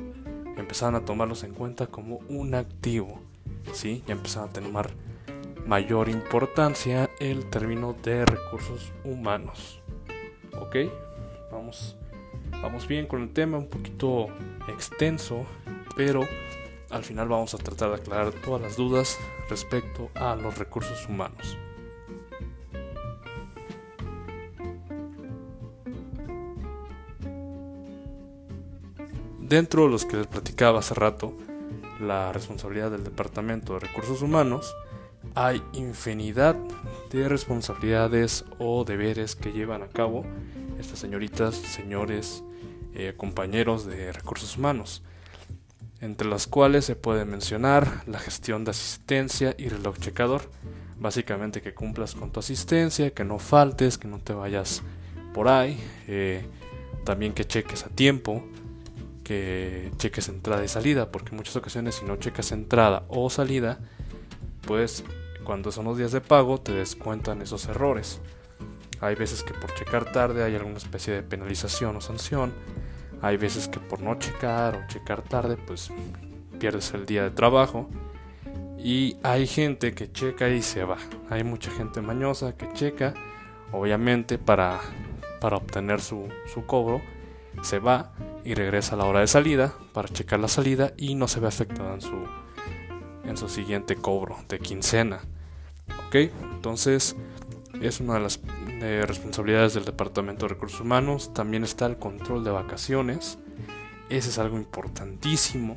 Empezaron 0.57 0.95
a 0.95 1.05
tomarlos 1.05 1.43
en 1.43 1.53
cuenta 1.53 1.87
como 1.87 2.17
un 2.29 2.55
activo, 2.55 3.21
¿sí? 3.71 4.03
Ya 4.07 4.13
empezaron 4.13 4.49
a 4.49 4.53
tener 4.53 4.71
mayor 5.65 6.09
importancia 6.09 7.09
el 7.19 7.49
término 7.49 7.95
de 8.03 8.25
recursos 8.25 8.91
humanos. 9.03 9.81
¿Ok? 10.59 10.75
Vamos, 11.51 11.95
vamos 12.61 12.87
bien 12.87 13.07
con 13.07 13.21
el 13.21 13.33
tema, 13.33 13.57
un 13.57 13.67
poquito 13.67 14.27
extenso, 14.67 15.45
pero 15.95 16.21
al 16.89 17.03
final 17.03 17.27
vamos 17.27 17.53
a 17.53 17.57
tratar 17.57 17.89
de 17.89 17.95
aclarar 17.95 18.31
todas 18.31 18.61
las 18.61 18.75
dudas 18.75 19.17
respecto 19.49 20.09
a 20.15 20.35
los 20.35 20.57
recursos 20.57 21.07
humanos. 21.07 21.57
Dentro 29.53 29.83
de 29.83 29.89
los 29.89 30.05
que 30.05 30.17
les 30.17 30.25
platicaba 30.25 30.79
hace 30.79 30.95
rato, 30.95 31.37
la 32.01 32.33
responsabilidad 32.33 32.89
del 32.89 33.03
Departamento 33.03 33.73
de 33.73 33.81
Recursos 33.81 34.23
Humanos, 34.23 34.75
hay 35.35 35.61
infinidad 35.73 36.55
de 37.11 37.29
responsabilidades 37.29 38.45
o 38.57 38.83
deberes 38.83 39.35
que 39.35 39.51
llevan 39.51 39.83
a 39.83 39.89
cabo 39.89 40.25
estas 40.79 40.97
señoritas, 40.97 41.53
señores, 41.53 42.43
eh, 42.95 43.13
compañeros 43.15 43.85
de 43.85 44.11
recursos 44.11 44.57
humanos, 44.57 45.03
entre 46.01 46.27
las 46.27 46.47
cuales 46.47 46.85
se 46.85 46.95
puede 46.95 47.23
mencionar 47.23 48.01
la 48.07 48.17
gestión 48.17 48.65
de 48.65 48.71
asistencia 48.71 49.53
y 49.59 49.69
reloj 49.69 49.99
checador, 49.99 50.49
básicamente 50.97 51.61
que 51.61 51.75
cumplas 51.75 52.15
con 52.15 52.31
tu 52.31 52.39
asistencia, 52.39 53.13
que 53.13 53.23
no 53.23 53.37
faltes, 53.37 53.99
que 53.99 54.07
no 54.07 54.17
te 54.17 54.33
vayas 54.33 54.81
por 55.31 55.47
ahí, 55.47 55.77
eh, 56.07 56.43
también 57.05 57.33
que 57.33 57.45
cheques 57.45 57.85
a 57.85 57.89
tiempo, 57.89 58.43
que 59.23 59.91
cheques 59.97 60.29
entrada 60.29 60.63
y 60.63 60.67
salida, 60.67 61.11
porque 61.11 61.29
en 61.31 61.37
muchas 61.37 61.55
ocasiones 61.55 61.95
si 61.95 62.05
no 62.05 62.17
checas 62.17 62.51
entrada 62.51 63.03
o 63.07 63.29
salida, 63.29 63.79
pues 64.67 65.03
cuando 65.43 65.71
son 65.71 65.85
los 65.85 65.97
días 65.97 66.11
de 66.11 66.21
pago 66.21 66.59
te 66.59 66.71
descuentan 66.71 67.41
esos 67.41 67.65
errores. 67.67 68.19
Hay 69.01 69.15
veces 69.15 69.43
que 69.43 69.53
por 69.53 69.73
checar 69.73 70.11
tarde 70.11 70.43
hay 70.43 70.55
alguna 70.55 70.77
especie 70.77 71.13
de 71.13 71.23
penalización 71.23 71.95
o 71.97 72.01
sanción. 72.01 72.53
Hay 73.21 73.37
veces 73.37 73.67
que 73.67 73.79
por 73.79 74.01
no 74.01 74.15
checar 74.15 74.75
o 74.75 74.87
checar 74.87 75.21
tarde, 75.21 75.57
pues 75.57 75.89
pierdes 76.59 76.93
el 76.93 77.05
día 77.05 77.23
de 77.23 77.31
trabajo. 77.31 77.89
Y 78.77 79.17
hay 79.23 79.47
gente 79.47 79.93
que 79.93 80.11
checa 80.11 80.49
y 80.49 80.61
se 80.61 80.83
va. 80.85 80.97
Hay 81.29 81.43
mucha 81.43 81.71
gente 81.71 82.01
mañosa 82.01 82.55
que 82.55 82.71
checa, 82.73 83.13
obviamente 83.71 84.37
para, 84.37 84.79
para 85.41 85.57
obtener 85.57 85.99
su, 85.99 86.29
su 86.53 86.65
cobro, 86.65 87.01
se 87.61 87.79
va 87.79 88.13
y 88.45 88.53
regresa 88.53 88.95
a 88.95 88.97
la 88.97 89.05
hora 89.05 89.21
de 89.21 89.27
salida 89.27 89.73
para 89.93 90.09
checar 90.09 90.39
la 90.39 90.47
salida 90.47 90.93
y 90.97 91.15
no 91.15 91.27
se 91.27 91.39
ve 91.39 91.47
afectado 91.47 91.93
en 91.93 92.01
su, 92.01 92.27
en 93.25 93.37
su 93.37 93.49
siguiente 93.49 93.95
cobro 93.95 94.37
de 94.49 94.59
quincena. 94.59 95.21
¿Ok? 96.07 96.15
Entonces 96.53 97.15
es 97.81 97.99
una 97.99 98.15
de 98.15 98.19
las 98.19 98.39
eh, 98.67 99.03
responsabilidades 99.07 99.73
del 99.73 99.85
Departamento 99.85 100.45
de 100.45 100.53
Recursos 100.53 100.81
Humanos. 100.81 101.33
También 101.33 101.63
está 101.63 101.85
el 101.85 101.97
control 101.97 102.43
de 102.43 102.51
vacaciones. 102.51 103.37
Ese 104.09 104.29
es 104.29 104.39
algo 104.39 104.57
importantísimo 104.57 105.75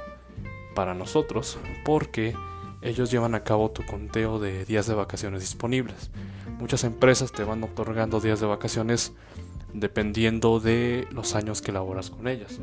para 0.75 0.95
nosotros 0.95 1.59
porque 1.85 2.35
ellos 2.83 3.11
llevan 3.11 3.35
a 3.35 3.43
cabo 3.43 3.71
tu 3.71 3.85
conteo 3.87 4.39
de 4.39 4.65
días 4.65 4.87
de 4.87 4.95
vacaciones 4.95 5.41
disponibles. 5.41 6.11
Muchas 6.59 6.85
empresas 6.85 7.33
te 7.33 7.45
van 7.45 7.63
otorgando 7.65 8.21
días 8.21 8.41
de 8.41 8.47
vacaciones 8.47 9.13
dependiendo 9.77 10.59
de 10.59 11.07
los 11.11 11.35
años 11.35 11.61
que 11.61 11.73
laboras 11.73 12.11
con 12.11 12.29
ellas. 12.29 12.61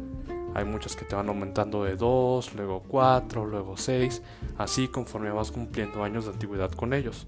Hay 0.55 0.65
muchas 0.65 0.95
que 0.95 1.05
te 1.05 1.15
van 1.15 1.29
aumentando 1.29 1.83
de 1.83 1.95
2, 1.95 2.55
luego 2.55 2.83
4, 2.87 3.45
luego 3.45 3.77
6, 3.77 4.21
así 4.57 4.87
conforme 4.87 5.31
vas 5.31 5.51
cumpliendo 5.51 6.03
años 6.03 6.25
de 6.25 6.31
antigüedad 6.31 6.71
con 6.71 6.93
ellos. 6.93 7.27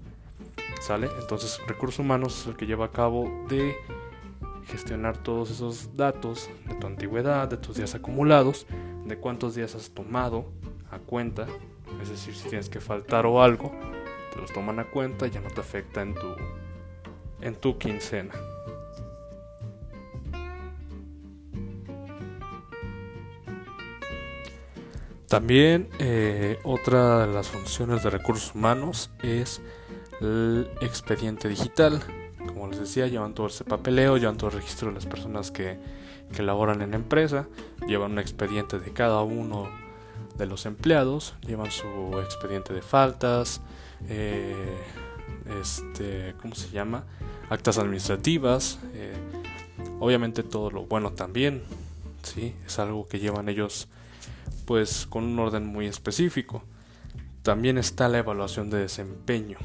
¿Sale? 0.80 1.08
Entonces, 1.20 1.60
recursos 1.66 2.00
humanos 2.00 2.40
es 2.40 2.46
el 2.46 2.56
que 2.56 2.66
lleva 2.66 2.86
a 2.86 2.92
cabo 2.92 3.28
de 3.48 3.76
gestionar 4.66 5.16
todos 5.16 5.50
esos 5.50 5.96
datos 5.96 6.50
de 6.68 6.74
tu 6.74 6.86
antigüedad, 6.86 7.48
de 7.48 7.56
tus 7.56 7.76
días 7.76 7.94
acumulados, 7.94 8.66
de 9.04 9.16
cuántos 9.16 9.54
días 9.54 9.74
has 9.74 9.90
tomado 9.90 10.46
a 10.90 10.98
cuenta, 10.98 11.46
es 12.02 12.10
decir, 12.10 12.34
si 12.34 12.48
tienes 12.48 12.68
que 12.68 12.80
faltar 12.80 13.26
o 13.26 13.42
algo, 13.42 13.72
te 14.32 14.40
los 14.40 14.52
toman 14.52 14.78
a 14.80 14.90
cuenta, 14.90 15.26
ya 15.28 15.40
no 15.40 15.48
te 15.50 15.60
afecta 15.60 16.02
en 16.02 16.14
tu 16.14 16.34
en 17.40 17.54
tu 17.54 17.78
quincena. 17.78 18.34
También 25.36 25.86
eh, 25.98 26.58
otra 26.64 27.26
de 27.26 27.34
las 27.34 27.48
funciones 27.48 28.02
de 28.02 28.08
recursos 28.08 28.54
humanos 28.54 29.10
es 29.22 29.60
el 30.22 30.66
expediente 30.80 31.46
digital. 31.46 32.00
Como 32.38 32.68
les 32.68 32.80
decía, 32.80 33.06
llevan 33.06 33.34
todo 33.34 33.48
ese 33.48 33.62
papeleo, 33.62 34.16
llevan 34.16 34.38
todo 34.38 34.48
el 34.48 34.56
registro 34.56 34.88
de 34.88 34.94
las 34.94 35.04
personas 35.04 35.50
que, 35.50 35.78
que 36.34 36.42
laboran 36.42 36.80
en 36.80 36.92
la 36.92 36.96
empresa, 36.96 37.48
llevan 37.86 38.12
un 38.12 38.18
expediente 38.18 38.78
de 38.78 38.94
cada 38.94 39.20
uno 39.20 39.68
de 40.38 40.46
los 40.46 40.64
empleados, 40.64 41.34
llevan 41.46 41.70
su 41.70 42.18
expediente 42.24 42.72
de 42.72 42.80
faltas, 42.80 43.60
eh, 44.08 44.54
este, 45.60 46.34
¿cómo 46.40 46.54
se 46.54 46.70
llama? 46.70 47.04
Actas 47.50 47.76
administrativas, 47.76 48.78
eh, 48.94 49.12
obviamente 50.00 50.42
todo 50.42 50.70
lo 50.70 50.86
bueno 50.86 51.12
también, 51.12 51.62
sí, 52.22 52.54
es 52.64 52.78
algo 52.78 53.06
que 53.06 53.18
llevan 53.18 53.50
ellos 53.50 53.86
pues 54.66 55.06
con 55.06 55.24
un 55.24 55.38
orden 55.38 55.66
muy 55.66 55.86
específico. 55.86 56.64
También 57.42 57.78
está 57.78 58.08
la 58.08 58.18
evaluación 58.18 58.68
de 58.70 58.78
desempeño. 58.78 59.58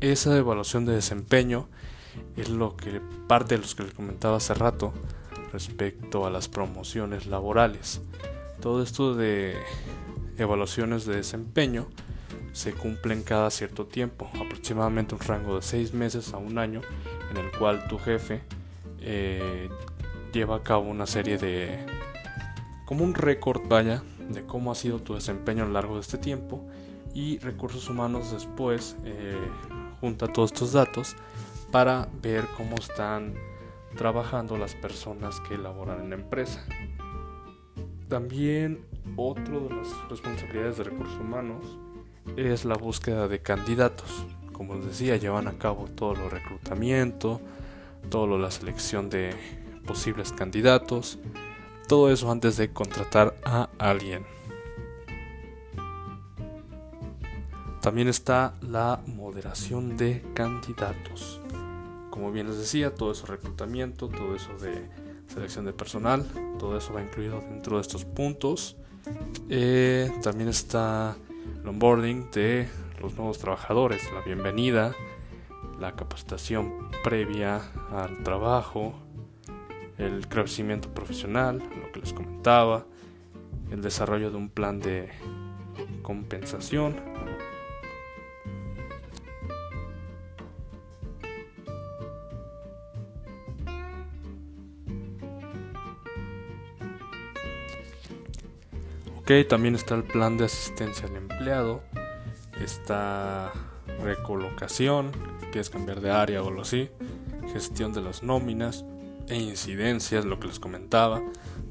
Esa 0.00 0.36
evaluación 0.36 0.84
de 0.84 0.92
desempeño 0.92 1.68
es 2.36 2.50
lo 2.50 2.76
que 2.76 3.00
parte 3.26 3.54
de 3.56 3.62
los 3.62 3.74
que 3.74 3.84
les 3.84 3.94
comentaba 3.94 4.36
hace 4.36 4.54
rato 4.54 4.92
respecto 5.52 6.26
a 6.26 6.30
las 6.30 6.48
promociones 6.48 7.26
laborales. 7.26 8.02
Todo 8.60 8.82
esto 8.82 9.14
de 9.14 9.56
evaluaciones 10.38 11.06
de 11.06 11.16
desempeño 11.16 11.88
se 12.52 12.72
cumplen 12.72 13.22
cada 13.22 13.50
cierto 13.50 13.86
tiempo, 13.86 14.30
aproximadamente 14.34 15.14
un 15.14 15.20
rango 15.20 15.56
de 15.56 15.62
6 15.62 15.94
meses 15.94 16.34
a 16.34 16.36
un 16.36 16.58
año, 16.58 16.82
en 17.30 17.38
el 17.38 17.50
cual 17.58 17.86
tu 17.88 17.98
jefe 17.98 18.42
eh, 19.00 19.70
lleva 20.32 20.56
a 20.56 20.62
cabo 20.62 20.90
una 20.90 21.06
serie 21.06 21.38
de, 21.38 21.78
como 22.84 23.04
un 23.04 23.14
récord, 23.14 23.62
vaya, 23.68 24.02
de 24.28 24.44
cómo 24.44 24.72
ha 24.72 24.74
sido 24.74 25.00
tu 25.00 25.14
desempeño 25.14 25.64
a 25.64 25.66
lo 25.66 25.72
largo 25.72 25.94
de 25.94 26.00
este 26.00 26.18
tiempo 26.18 26.64
y 27.14 27.38
recursos 27.38 27.88
humanos 27.88 28.32
después 28.32 28.96
eh, 29.04 29.36
junta 30.00 30.28
todos 30.28 30.52
estos 30.52 30.72
datos 30.72 31.16
para 31.70 32.08
ver 32.22 32.44
cómo 32.56 32.76
están 32.76 33.34
trabajando 33.96 34.56
las 34.56 34.74
personas 34.74 35.40
que 35.40 35.58
laboran 35.58 36.00
en 36.00 36.10
la 36.10 36.16
empresa. 36.16 36.64
También 38.08 38.84
otro 39.16 39.60
de 39.60 39.74
las 39.74 39.88
responsabilidades 40.08 40.78
de 40.78 40.84
recursos 40.84 41.18
humanos 41.18 41.78
es 42.36 42.64
la 42.64 42.76
búsqueda 42.76 43.28
de 43.28 43.40
candidatos. 43.40 44.26
Como 44.52 44.74
les 44.76 44.86
decía, 44.86 45.16
llevan 45.16 45.48
a 45.48 45.58
cabo 45.58 45.86
todo 45.86 46.14
lo 46.14 46.28
reclutamiento, 46.28 47.40
todo 48.10 48.38
la 48.38 48.50
selección 48.50 49.08
de 49.10 49.34
posibles 49.86 50.32
candidatos, 50.32 51.18
todo 51.92 52.10
eso 52.10 52.30
antes 52.30 52.56
de 52.56 52.72
contratar 52.72 53.36
a 53.44 53.68
alguien. 53.76 54.24
También 57.82 58.08
está 58.08 58.54
la 58.62 59.02
moderación 59.06 59.98
de 59.98 60.24
candidatos. 60.32 61.42
Como 62.08 62.32
bien 62.32 62.46
les 62.48 62.56
decía, 62.56 62.94
todo 62.94 63.12
eso 63.12 63.26
reclutamiento, 63.26 64.08
todo 64.08 64.34
eso 64.34 64.54
de 64.54 64.88
selección 65.26 65.66
de 65.66 65.74
personal, 65.74 66.24
todo 66.58 66.78
eso 66.78 66.94
va 66.94 67.02
incluido 67.02 67.42
dentro 67.42 67.76
de 67.76 67.82
estos 67.82 68.06
puntos. 68.06 68.78
Eh, 69.50 70.10
también 70.22 70.48
está 70.48 71.14
el 71.60 71.68
onboarding 71.68 72.30
de 72.30 72.70
los 73.02 73.16
nuevos 73.16 73.36
trabajadores, 73.36 74.02
la 74.14 74.22
bienvenida, 74.22 74.94
la 75.78 75.94
capacitación 75.94 76.90
previa 77.04 77.60
al 77.90 78.22
trabajo, 78.22 78.94
el 80.06 80.28
crecimiento 80.28 80.92
profesional, 80.92 81.62
lo 81.80 81.92
que 81.92 82.00
les 82.00 82.12
comentaba, 82.12 82.86
el 83.70 83.82
desarrollo 83.82 84.30
de 84.30 84.36
un 84.36 84.50
plan 84.50 84.80
de 84.80 85.08
compensación, 86.02 86.96
Ok, 99.22 99.30
también 99.48 99.76
está 99.76 99.94
el 99.94 100.02
plan 100.02 100.36
de 100.36 100.46
asistencia 100.46 101.06
al 101.06 101.14
empleado. 101.14 101.80
Está 102.60 103.52
recolocación, 104.02 105.12
quieres 105.52 105.70
cambiar 105.70 106.00
de 106.00 106.10
área 106.10 106.42
o 106.42 106.48
algo 106.48 106.62
así. 106.62 106.90
Gestión 107.52 107.92
de 107.92 108.00
las 108.00 108.24
nóminas 108.24 108.84
e 109.28 109.36
incidencias, 109.36 110.24
lo 110.24 110.38
que 110.38 110.48
les 110.48 110.58
comentaba. 110.58 111.22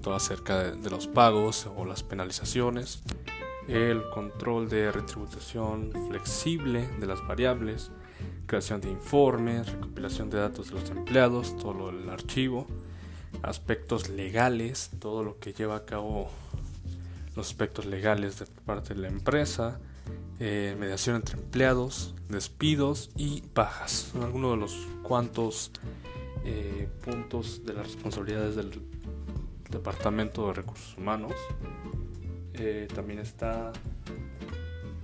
Todo 0.01 0.15
acerca 0.15 0.72
de, 0.72 0.89
los 0.89 1.08
pagos 1.08 1.67
o 1.75 1.86
las 1.86 2.03
penalizaciones. 2.03 3.03
El 3.67 4.10
control 4.10 4.70
de 4.70 4.91
retribución 4.91 5.91
flexible 6.08 6.88
de 7.00 7.05
las 7.05 7.25
variables. 7.27 7.91
Creación 8.48 8.81
de 8.81 8.89
informes, 8.89 9.72
recopilación 9.72 10.29
de 10.29 10.39
datos 10.39 10.70
de 10.70 10.79
los 10.79 10.89
empleados, 10.89 11.58
todo 11.58 11.91
del 11.91 12.10
archivo. 12.10 12.67
Aspectos 13.43 14.10
legales, 14.10 14.91
todo 15.00 15.24
lo 15.24 15.39
que 15.39 15.53
lleva 15.53 15.77
a 15.77 15.86
cabo 15.86 16.29
los 17.36 17.48
aspectos 17.48 17.86
legales 17.86 18.39
de 18.39 18.46
parte 18.65 18.93
de 18.93 19.01
la 19.01 19.08
empresa, 19.08 19.79
eh, 20.39 20.75
mediación 20.79 21.15
entre 21.15 21.36
empleados, 21.36 22.14
despidos 22.29 23.09
y 23.16 23.44
bajas. 23.53 24.09
Son 24.11 24.24
algunos 24.24 24.51
de 24.51 24.57
los 24.57 24.87
cuantos 25.03 25.72
eh, 26.46 26.90
puntos 27.04 27.66
de 27.66 27.74
las 27.74 27.86
responsabilidades 27.86 28.56
del 28.56 28.72
Departamento 29.70 30.48
de 30.48 30.54
Recursos 30.54 30.98
Humanos. 30.98 31.34
Eh, 32.54 32.88
también 32.94 33.20
está, 33.20 33.72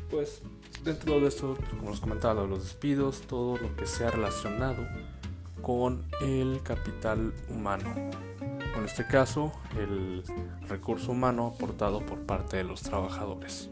pues, 0.09 0.41
dentro 0.83 1.19
de 1.19 1.27
esto, 1.27 1.57
como 1.77 1.91
les 1.91 1.99
comentaba, 1.99 2.45
los 2.45 2.63
despidos, 2.63 3.21
todo 3.21 3.57
lo 3.57 3.75
que 3.75 3.87
sea 3.87 4.11
relacionado 4.11 4.85
con 5.61 6.05
el 6.21 6.61
capital 6.63 7.33
humano 7.49 7.93
en 8.77 8.85
este 8.85 9.05
caso 9.05 9.51
el 9.77 10.23
recurso 10.67 11.11
humano 11.11 11.53
aportado 11.55 11.99
por 12.05 12.19
parte 12.19 12.57
de 12.57 12.63
los 12.63 12.81
trabajadores. 12.81 13.69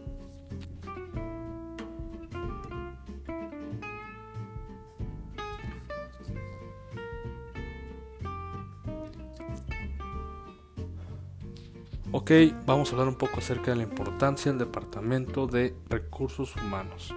Ok, 12.25 12.31
vamos 12.65 12.89
a 12.89 12.93
hablar 12.93 13.07
un 13.07 13.19
poco 13.19 13.37
acerca 13.37 13.69
de 13.69 13.77
la 13.77 13.83
importancia 13.83 14.51
del 14.51 14.57
Departamento 14.57 15.45
de 15.45 15.75
Recursos 15.87 16.55
Humanos. 16.55 17.13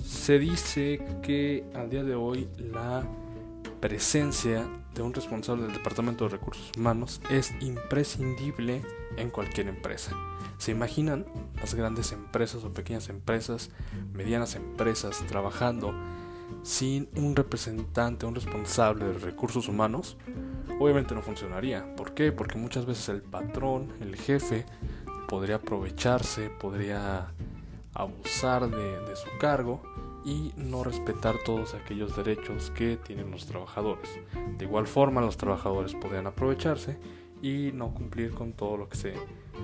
Se 0.00 0.38
dice 0.38 1.04
que 1.24 1.64
al 1.74 1.90
día 1.90 2.04
de 2.04 2.14
hoy 2.14 2.48
la 2.56 3.02
presencia 3.80 4.64
un 5.02 5.14
responsable 5.14 5.64
del 5.64 5.72
Departamento 5.72 6.24
de 6.24 6.30
Recursos 6.30 6.70
Humanos 6.76 7.20
es 7.30 7.52
imprescindible 7.60 8.82
en 9.16 9.30
cualquier 9.30 9.68
empresa. 9.68 10.12
¿Se 10.58 10.72
imaginan 10.72 11.26
las 11.56 11.74
grandes 11.74 12.12
empresas 12.12 12.64
o 12.64 12.72
pequeñas 12.72 13.08
empresas, 13.08 13.70
medianas 14.12 14.54
empresas 14.54 15.22
trabajando 15.28 15.94
sin 16.62 17.08
un 17.16 17.36
representante, 17.36 18.26
un 18.26 18.34
responsable 18.34 19.06
de 19.06 19.18
recursos 19.18 19.68
humanos? 19.68 20.16
Obviamente 20.80 21.14
no 21.14 21.22
funcionaría. 21.22 21.94
¿Por 21.96 22.14
qué? 22.14 22.32
Porque 22.32 22.58
muchas 22.58 22.86
veces 22.86 23.08
el 23.08 23.22
patrón, 23.22 23.92
el 24.00 24.16
jefe, 24.16 24.64
podría 25.28 25.56
aprovecharse, 25.56 26.50
podría 26.50 27.32
abusar 27.94 28.70
de, 28.70 29.16
su 29.16 29.28
cargo 29.38 29.82
y 30.24 30.52
no 30.56 30.84
respetar 30.84 31.36
todos 31.44 31.74
aquellos 31.74 32.16
derechos 32.16 32.70
que 32.70 32.96
tienen 32.96 33.30
los 33.30 33.46
trabajadores. 33.46 34.08
De 34.56 34.64
igual 34.64 34.86
forma, 34.86 35.20
los 35.20 35.36
trabajadores 35.36 35.94
podrían 35.94 36.26
aprovecharse 36.26 36.98
y 37.42 37.70
no 37.72 37.92
cumplir 37.92 38.32
con 38.32 38.52
todo 38.52 38.76
lo 38.76 38.88
que 38.88 38.96
se 38.96 39.14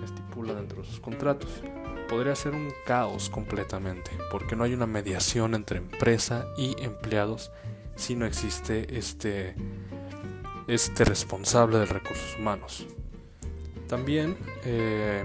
estipula 0.02 0.54
dentro 0.54 0.82
de 0.82 0.88
sus 0.88 1.00
contratos. 1.00 1.62
Podría 2.08 2.34
ser 2.34 2.54
un 2.54 2.72
caos 2.86 3.30
completamente, 3.30 4.10
porque 4.30 4.56
no 4.56 4.64
hay 4.64 4.74
una 4.74 4.86
mediación 4.86 5.54
entre 5.54 5.78
empresa 5.78 6.46
y 6.56 6.74
empleados 6.82 7.50
si 7.96 8.16
no 8.16 8.26
existe 8.26 8.96
este, 8.98 9.54
este 10.66 11.04
responsable 11.04 11.78
de 11.78 11.86
recursos 11.86 12.36
humanos. 12.38 12.86
También, 13.88 14.36
eh, 14.64 15.24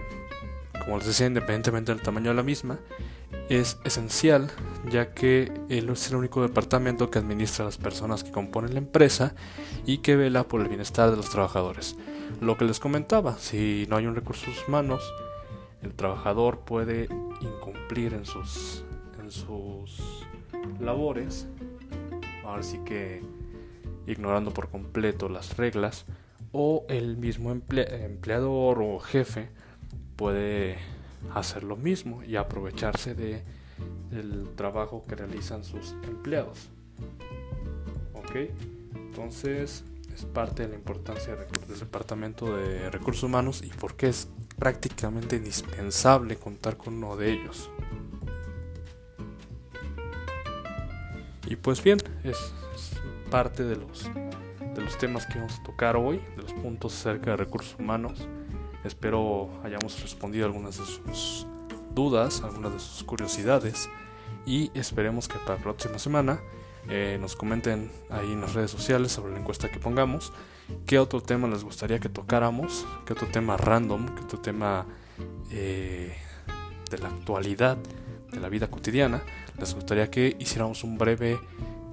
como 0.85 0.97
les 0.97 1.07
decía, 1.07 1.27
independientemente 1.27 1.91
del 1.93 2.01
tamaño 2.01 2.29
de 2.29 2.35
la 2.35 2.43
misma, 2.43 2.79
es 3.49 3.77
esencial 3.83 4.51
ya 4.89 5.13
que 5.13 5.51
él 5.69 5.89
es 5.89 6.09
el 6.09 6.17
único 6.17 6.41
departamento 6.41 7.09
que 7.09 7.19
administra 7.19 7.65
a 7.65 7.67
las 7.67 7.77
personas 7.77 8.23
que 8.23 8.31
componen 8.31 8.73
la 8.73 8.79
empresa 8.79 9.33
y 9.85 9.99
que 9.99 10.15
vela 10.15 10.43
por 10.43 10.61
el 10.61 10.67
bienestar 10.67 11.09
de 11.09 11.17
los 11.17 11.29
trabajadores. 11.29 11.95
Lo 12.41 12.57
que 12.57 12.65
les 12.65 12.79
comentaba, 12.79 13.37
si 13.37 13.85
no 13.89 13.97
hay 13.97 14.07
un 14.07 14.15
recursos 14.15 14.67
humanos, 14.67 15.03
el 15.81 15.93
trabajador 15.93 16.59
puede 16.59 17.09
incumplir 17.41 18.13
en 18.13 18.25
sus, 18.25 18.83
en 19.19 19.31
sus 19.31 20.25
labores, 20.79 21.47
ahora 22.45 22.63
sí 22.63 22.79
que 22.85 23.21
ignorando 24.07 24.51
por 24.51 24.69
completo 24.69 25.29
las 25.29 25.57
reglas, 25.57 26.05
o 26.51 26.85
el 26.89 27.17
mismo 27.17 27.51
empleador 27.51 28.81
o 28.81 28.99
jefe 28.99 29.49
puede 30.15 30.77
hacer 31.33 31.63
lo 31.63 31.75
mismo 31.75 32.23
y 32.23 32.35
aprovecharse 32.35 33.13
de 33.13 33.43
el 34.11 34.49
trabajo 34.55 35.05
que 35.07 35.15
realizan 35.15 35.63
sus 35.63 35.95
empleados. 36.03 36.69
¿Ok? 38.13 38.49
Entonces 38.95 39.83
es 40.19 40.25
parte 40.25 40.63
de 40.63 40.69
la 40.69 40.75
importancia 40.75 41.33
del 41.35 41.79
Departamento 41.79 42.57
de 42.57 42.89
Recursos 42.89 43.23
Humanos 43.23 43.61
y 43.63 43.69
porque 43.69 44.09
es 44.09 44.27
prácticamente 44.57 45.37
indispensable 45.37 46.35
contar 46.35 46.75
con 46.75 46.95
uno 46.95 47.15
de 47.15 47.31
ellos. 47.31 47.71
Y 51.47 51.55
pues 51.55 51.81
bien, 51.81 51.99
es, 52.23 52.53
parte 53.31 53.63
de 53.63 53.77
los, 53.77 54.09
de 54.75 54.81
los 54.81 54.97
temas 54.97 55.25
que 55.25 55.35
vamos 55.39 55.59
a 55.59 55.63
tocar 55.63 55.95
hoy, 55.95 56.17
de 56.35 56.41
los 56.41 56.53
puntos 56.53 56.93
acerca 56.95 57.31
de 57.31 57.37
recursos 57.37 57.75
humanos. 57.79 58.27
Espero 58.83 59.49
hayamos 59.63 60.01
respondido 60.01 60.45
algunas 60.45 60.77
de 60.77 60.85
sus 60.85 61.47
dudas, 61.95 62.41
algunas 62.41 62.73
de 62.73 62.79
sus 62.79 63.03
curiosidades 63.03 63.89
y 64.45 64.69
esperemos 64.73 65.27
que 65.27 65.37
para 65.39 65.55
la 65.55 65.63
próxima 65.63 65.97
semana 65.97 66.41
eh, 66.89 67.17
nos 67.19 67.35
comenten 67.35 67.91
ahí 68.09 68.31
en 68.31 68.41
las 68.41 68.53
redes 68.53 68.71
sociales 68.71 69.11
sobre 69.11 69.33
la 69.33 69.39
encuesta 69.39 69.69
que 69.69 69.79
pongamos 69.79 70.33
qué 70.85 70.99
otro 70.99 71.21
tema 71.21 71.47
les 71.47 71.63
gustaría 71.63 71.99
que 71.99 72.09
tocáramos, 72.09 72.85
qué 73.05 73.13
otro 73.13 73.27
tema 73.27 73.57
random, 73.57 74.15
qué 74.15 74.21
otro 74.21 74.39
tema 74.39 74.85
eh, 75.51 76.15
de 76.89 76.97
la 76.97 77.09
actualidad 77.09 77.77
de 78.31 78.39
la 78.39 78.49
vida 78.49 78.69
cotidiana, 78.69 79.21
les 79.59 79.73
gustaría 79.73 80.09
que 80.11 80.35
hiciéramos 80.39 80.83
un 80.83 80.97
breve 80.97 81.39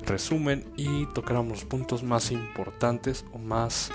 resumen 0.05 0.65
y 0.77 1.07
tocáramos 1.07 1.53
los 1.53 1.65
puntos 1.65 2.03
más 2.03 2.31
importantes 2.31 3.25
o 3.33 3.39
más 3.39 3.91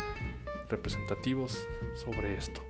representativos 0.69 1.59
sobre 1.95 2.37
esto. 2.37 2.61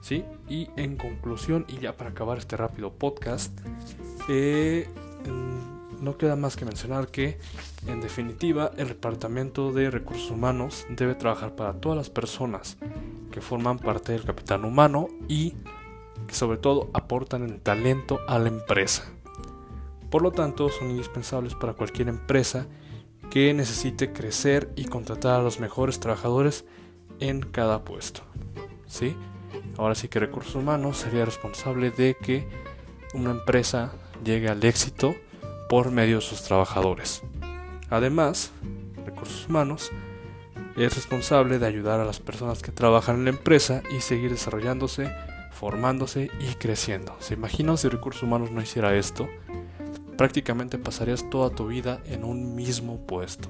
¿Sí? 0.00 0.24
Y 0.48 0.68
en 0.76 0.96
conclusión, 0.96 1.64
y 1.68 1.78
ya 1.78 1.96
para 1.96 2.10
acabar 2.10 2.38
este 2.38 2.56
rápido 2.56 2.92
podcast, 2.92 3.56
eh, 4.28 4.88
no 6.00 6.16
queda 6.16 6.36
más 6.36 6.56
que 6.56 6.64
mencionar 6.64 7.08
que, 7.08 7.38
en 7.86 8.00
definitiva, 8.00 8.72
el 8.76 8.88
Departamento 8.88 9.72
de 9.72 9.90
Recursos 9.90 10.30
Humanos 10.30 10.86
debe 10.90 11.14
trabajar 11.14 11.54
para 11.54 11.74
todas 11.74 11.96
las 11.96 12.10
personas 12.10 12.78
que 13.30 13.40
forman 13.40 13.78
parte 13.78 14.12
del 14.12 14.24
capital 14.24 14.64
humano 14.64 15.08
y 15.28 15.54
que 16.26 16.34
sobre 16.34 16.58
todo 16.58 16.90
aportan 16.92 17.42
el 17.44 17.60
talento 17.60 18.20
a 18.28 18.38
la 18.38 18.48
empresa. 18.48 19.04
Por 20.10 20.22
lo 20.22 20.32
tanto, 20.32 20.68
son 20.68 20.90
indispensables 20.90 21.54
para 21.54 21.74
cualquier 21.74 22.08
empresa 22.08 22.66
que 23.30 23.54
necesite 23.54 24.12
crecer 24.12 24.70
y 24.76 24.84
contratar 24.84 25.40
a 25.40 25.42
los 25.42 25.58
mejores 25.58 26.00
trabajadores 26.00 26.66
en 27.18 27.40
cada 27.40 27.84
puesto. 27.84 28.20
¿Sí? 28.86 29.16
Ahora 29.78 29.94
sí 29.94 30.08
que 30.08 30.20
Recursos 30.20 30.54
Humanos 30.54 30.98
sería 30.98 31.24
responsable 31.24 31.90
de 31.90 32.14
que 32.20 32.46
una 33.14 33.30
empresa 33.30 33.92
llegue 34.22 34.48
al 34.48 34.62
éxito 34.64 35.14
por 35.72 35.90
medio 35.90 36.16
de 36.16 36.20
sus 36.20 36.42
trabajadores. 36.42 37.22
Además, 37.88 38.52
Recursos 39.06 39.48
Humanos 39.48 39.90
es 40.76 40.94
responsable 40.94 41.58
de 41.58 41.66
ayudar 41.66 41.98
a 41.98 42.04
las 42.04 42.20
personas 42.20 42.60
que 42.60 42.72
trabajan 42.72 43.16
en 43.16 43.24
la 43.24 43.30
empresa 43.30 43.82
y 43.90 44.02
seguir 44.02 44.32
desarrollándose, 44.32 45.10
formándose 45.50 46.30
y 46.40 46.56
creciendo. 46.56 47.16
¿Se 47.20 47.32
imaginan 47.32 47.78
si 47.78 47.88
Recursos 47.88 48.22
Humanos 48.22 48.50
no 48.50 48.60
hiciera 48.60 48.94
esto? 48.94 49.30
Prácticamente 50.18 50.76
pasarías 50.76 51.30
toda 51.30 51.48
tu 51.48 51.68
vida 51.68 52.02
en 52.04 52.24
un 52.24 52.54
mismo 52.54 53.06
puesto. 53.06 53.48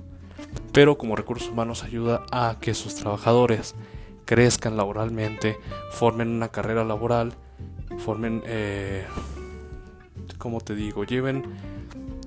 Pero 0.73 0.99
como 0.99 1.17
Recursos 1.17 1.49
Humanos 1.49 1.83
ayuda 1.83 2.25
a 2.31 2.57
que 2.61 2.75
sus 2.75 2.95
trabajadores 2.95 3.75
crezcan 4.27 4.77
laboralmente, 4.77 5.59
formen 5.91 6.29
una 6.29 6.51
carrera 6.51 6.85
laboral, 6.85 7.35
formen, 7.99 8.45
eh, 8.47 9.09
como 10.39 10.61
te 10.61 10.77
digo, 10.77 11.03
lleven 11.03 11.72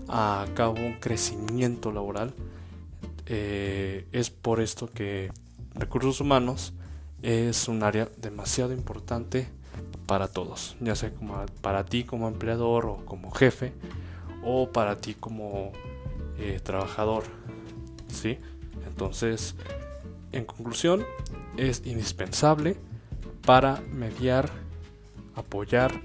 a 0.07 0.45
cabo 0.53 0.75
un 0.75 0.93
crecimiento 0.93 1.91
laboral. 1.91 2.33
Eh, 3.27 4.07
es 4.11 4.29
por 4.29 4.61
esto 4.61 4.87
que 4.87 5.31
recursos 5.73 6.21
humanos 6.21 6.73
es 7.21 7.67
un 7.67 7.83
área 7.83 8.09
demasiado 8.17 8.73
importante 8.73 9.47
para 10.05 10.27
todos, 10.27 10.75
ya 10.79 10.95
sea 10.95 11.11
como 11.11 11.43
para 11.61 11.85
ti 11.85 12.03
como 12.03 12.27
empleador 12.27 12.85
o 12.85 13.05
como 13.05 13.31
jefe 13.31 13.73
o 14.43 14.69
para 14.71 14.97
ti 14.97 15.15
como 15.15 15.71
eh, 16.37 16.59
trabajador. 16.63 17.23
¿sí? 18.07 18.37
Entonces, 18.87 19.55
en 20.31 20.45
conclusión, 20.45 21.05
es 21.57 21.81
indispensable 21.85 22.77
para 23.45 23.81
mediar, 23.91 24.49
apoyar 25.35 26.01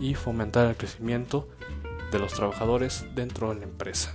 y 0.00 0.14
fomentar 0.14 0.68
el 0.68 0.76
crecimiento 0.76 1.48
de 2.10 2.18
los 2.18 2.32
trabajadores 2.32 3.06
dentro 3.14 3.50
de 3.50 3.60
la 3.60 3.64
empresa. 3.64 4.14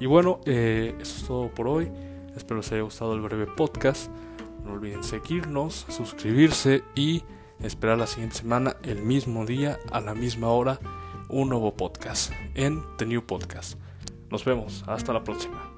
Y 0.00 0.06
bueno, 0.06 0.40
eh, 0.46 0.94
eso 0.98 1.16
es 1.18 1.26
todo 1.26 1.48
por 1.50 1.68
hoy. 1.68 1.90
Espero 2.34 2.60
les 2.60 2.72
haya 2.72 2.82
gustado 2.82 3.14
el 3.14 3.20
breve 3.20 3.46
podcast. 3.46 4.10
No 4.64 4.72
olviden 4.72 5.04
seguirnos, 5.04 5.86
suscribirse 5.88 6.82
y 6.94 7.22
esperar 7.60 7.98
la 7.98 8.06
siguiente 8.06 8.36
semana, 8.36 8.76
el 8.82 9.02
mismo 9.02 9.44
día, 9.44 9.78
a 9.92 10.00
la 10.00 10.14
misma 10.14 10.48
hora, 10.48 10.80
un 11.28 11.50
nuevo 11.50 11.74
podcast 11.74 12.32
en 12.54 12.82
The 12.96 13.06
New 13.06 13.26
Podcast. 13.26 13.78
Nos 14.30 14.44
vemos, 14.44 14.84
hasta 14.86 15.12
la 15.12 15.22
próxima. 15.22 15.69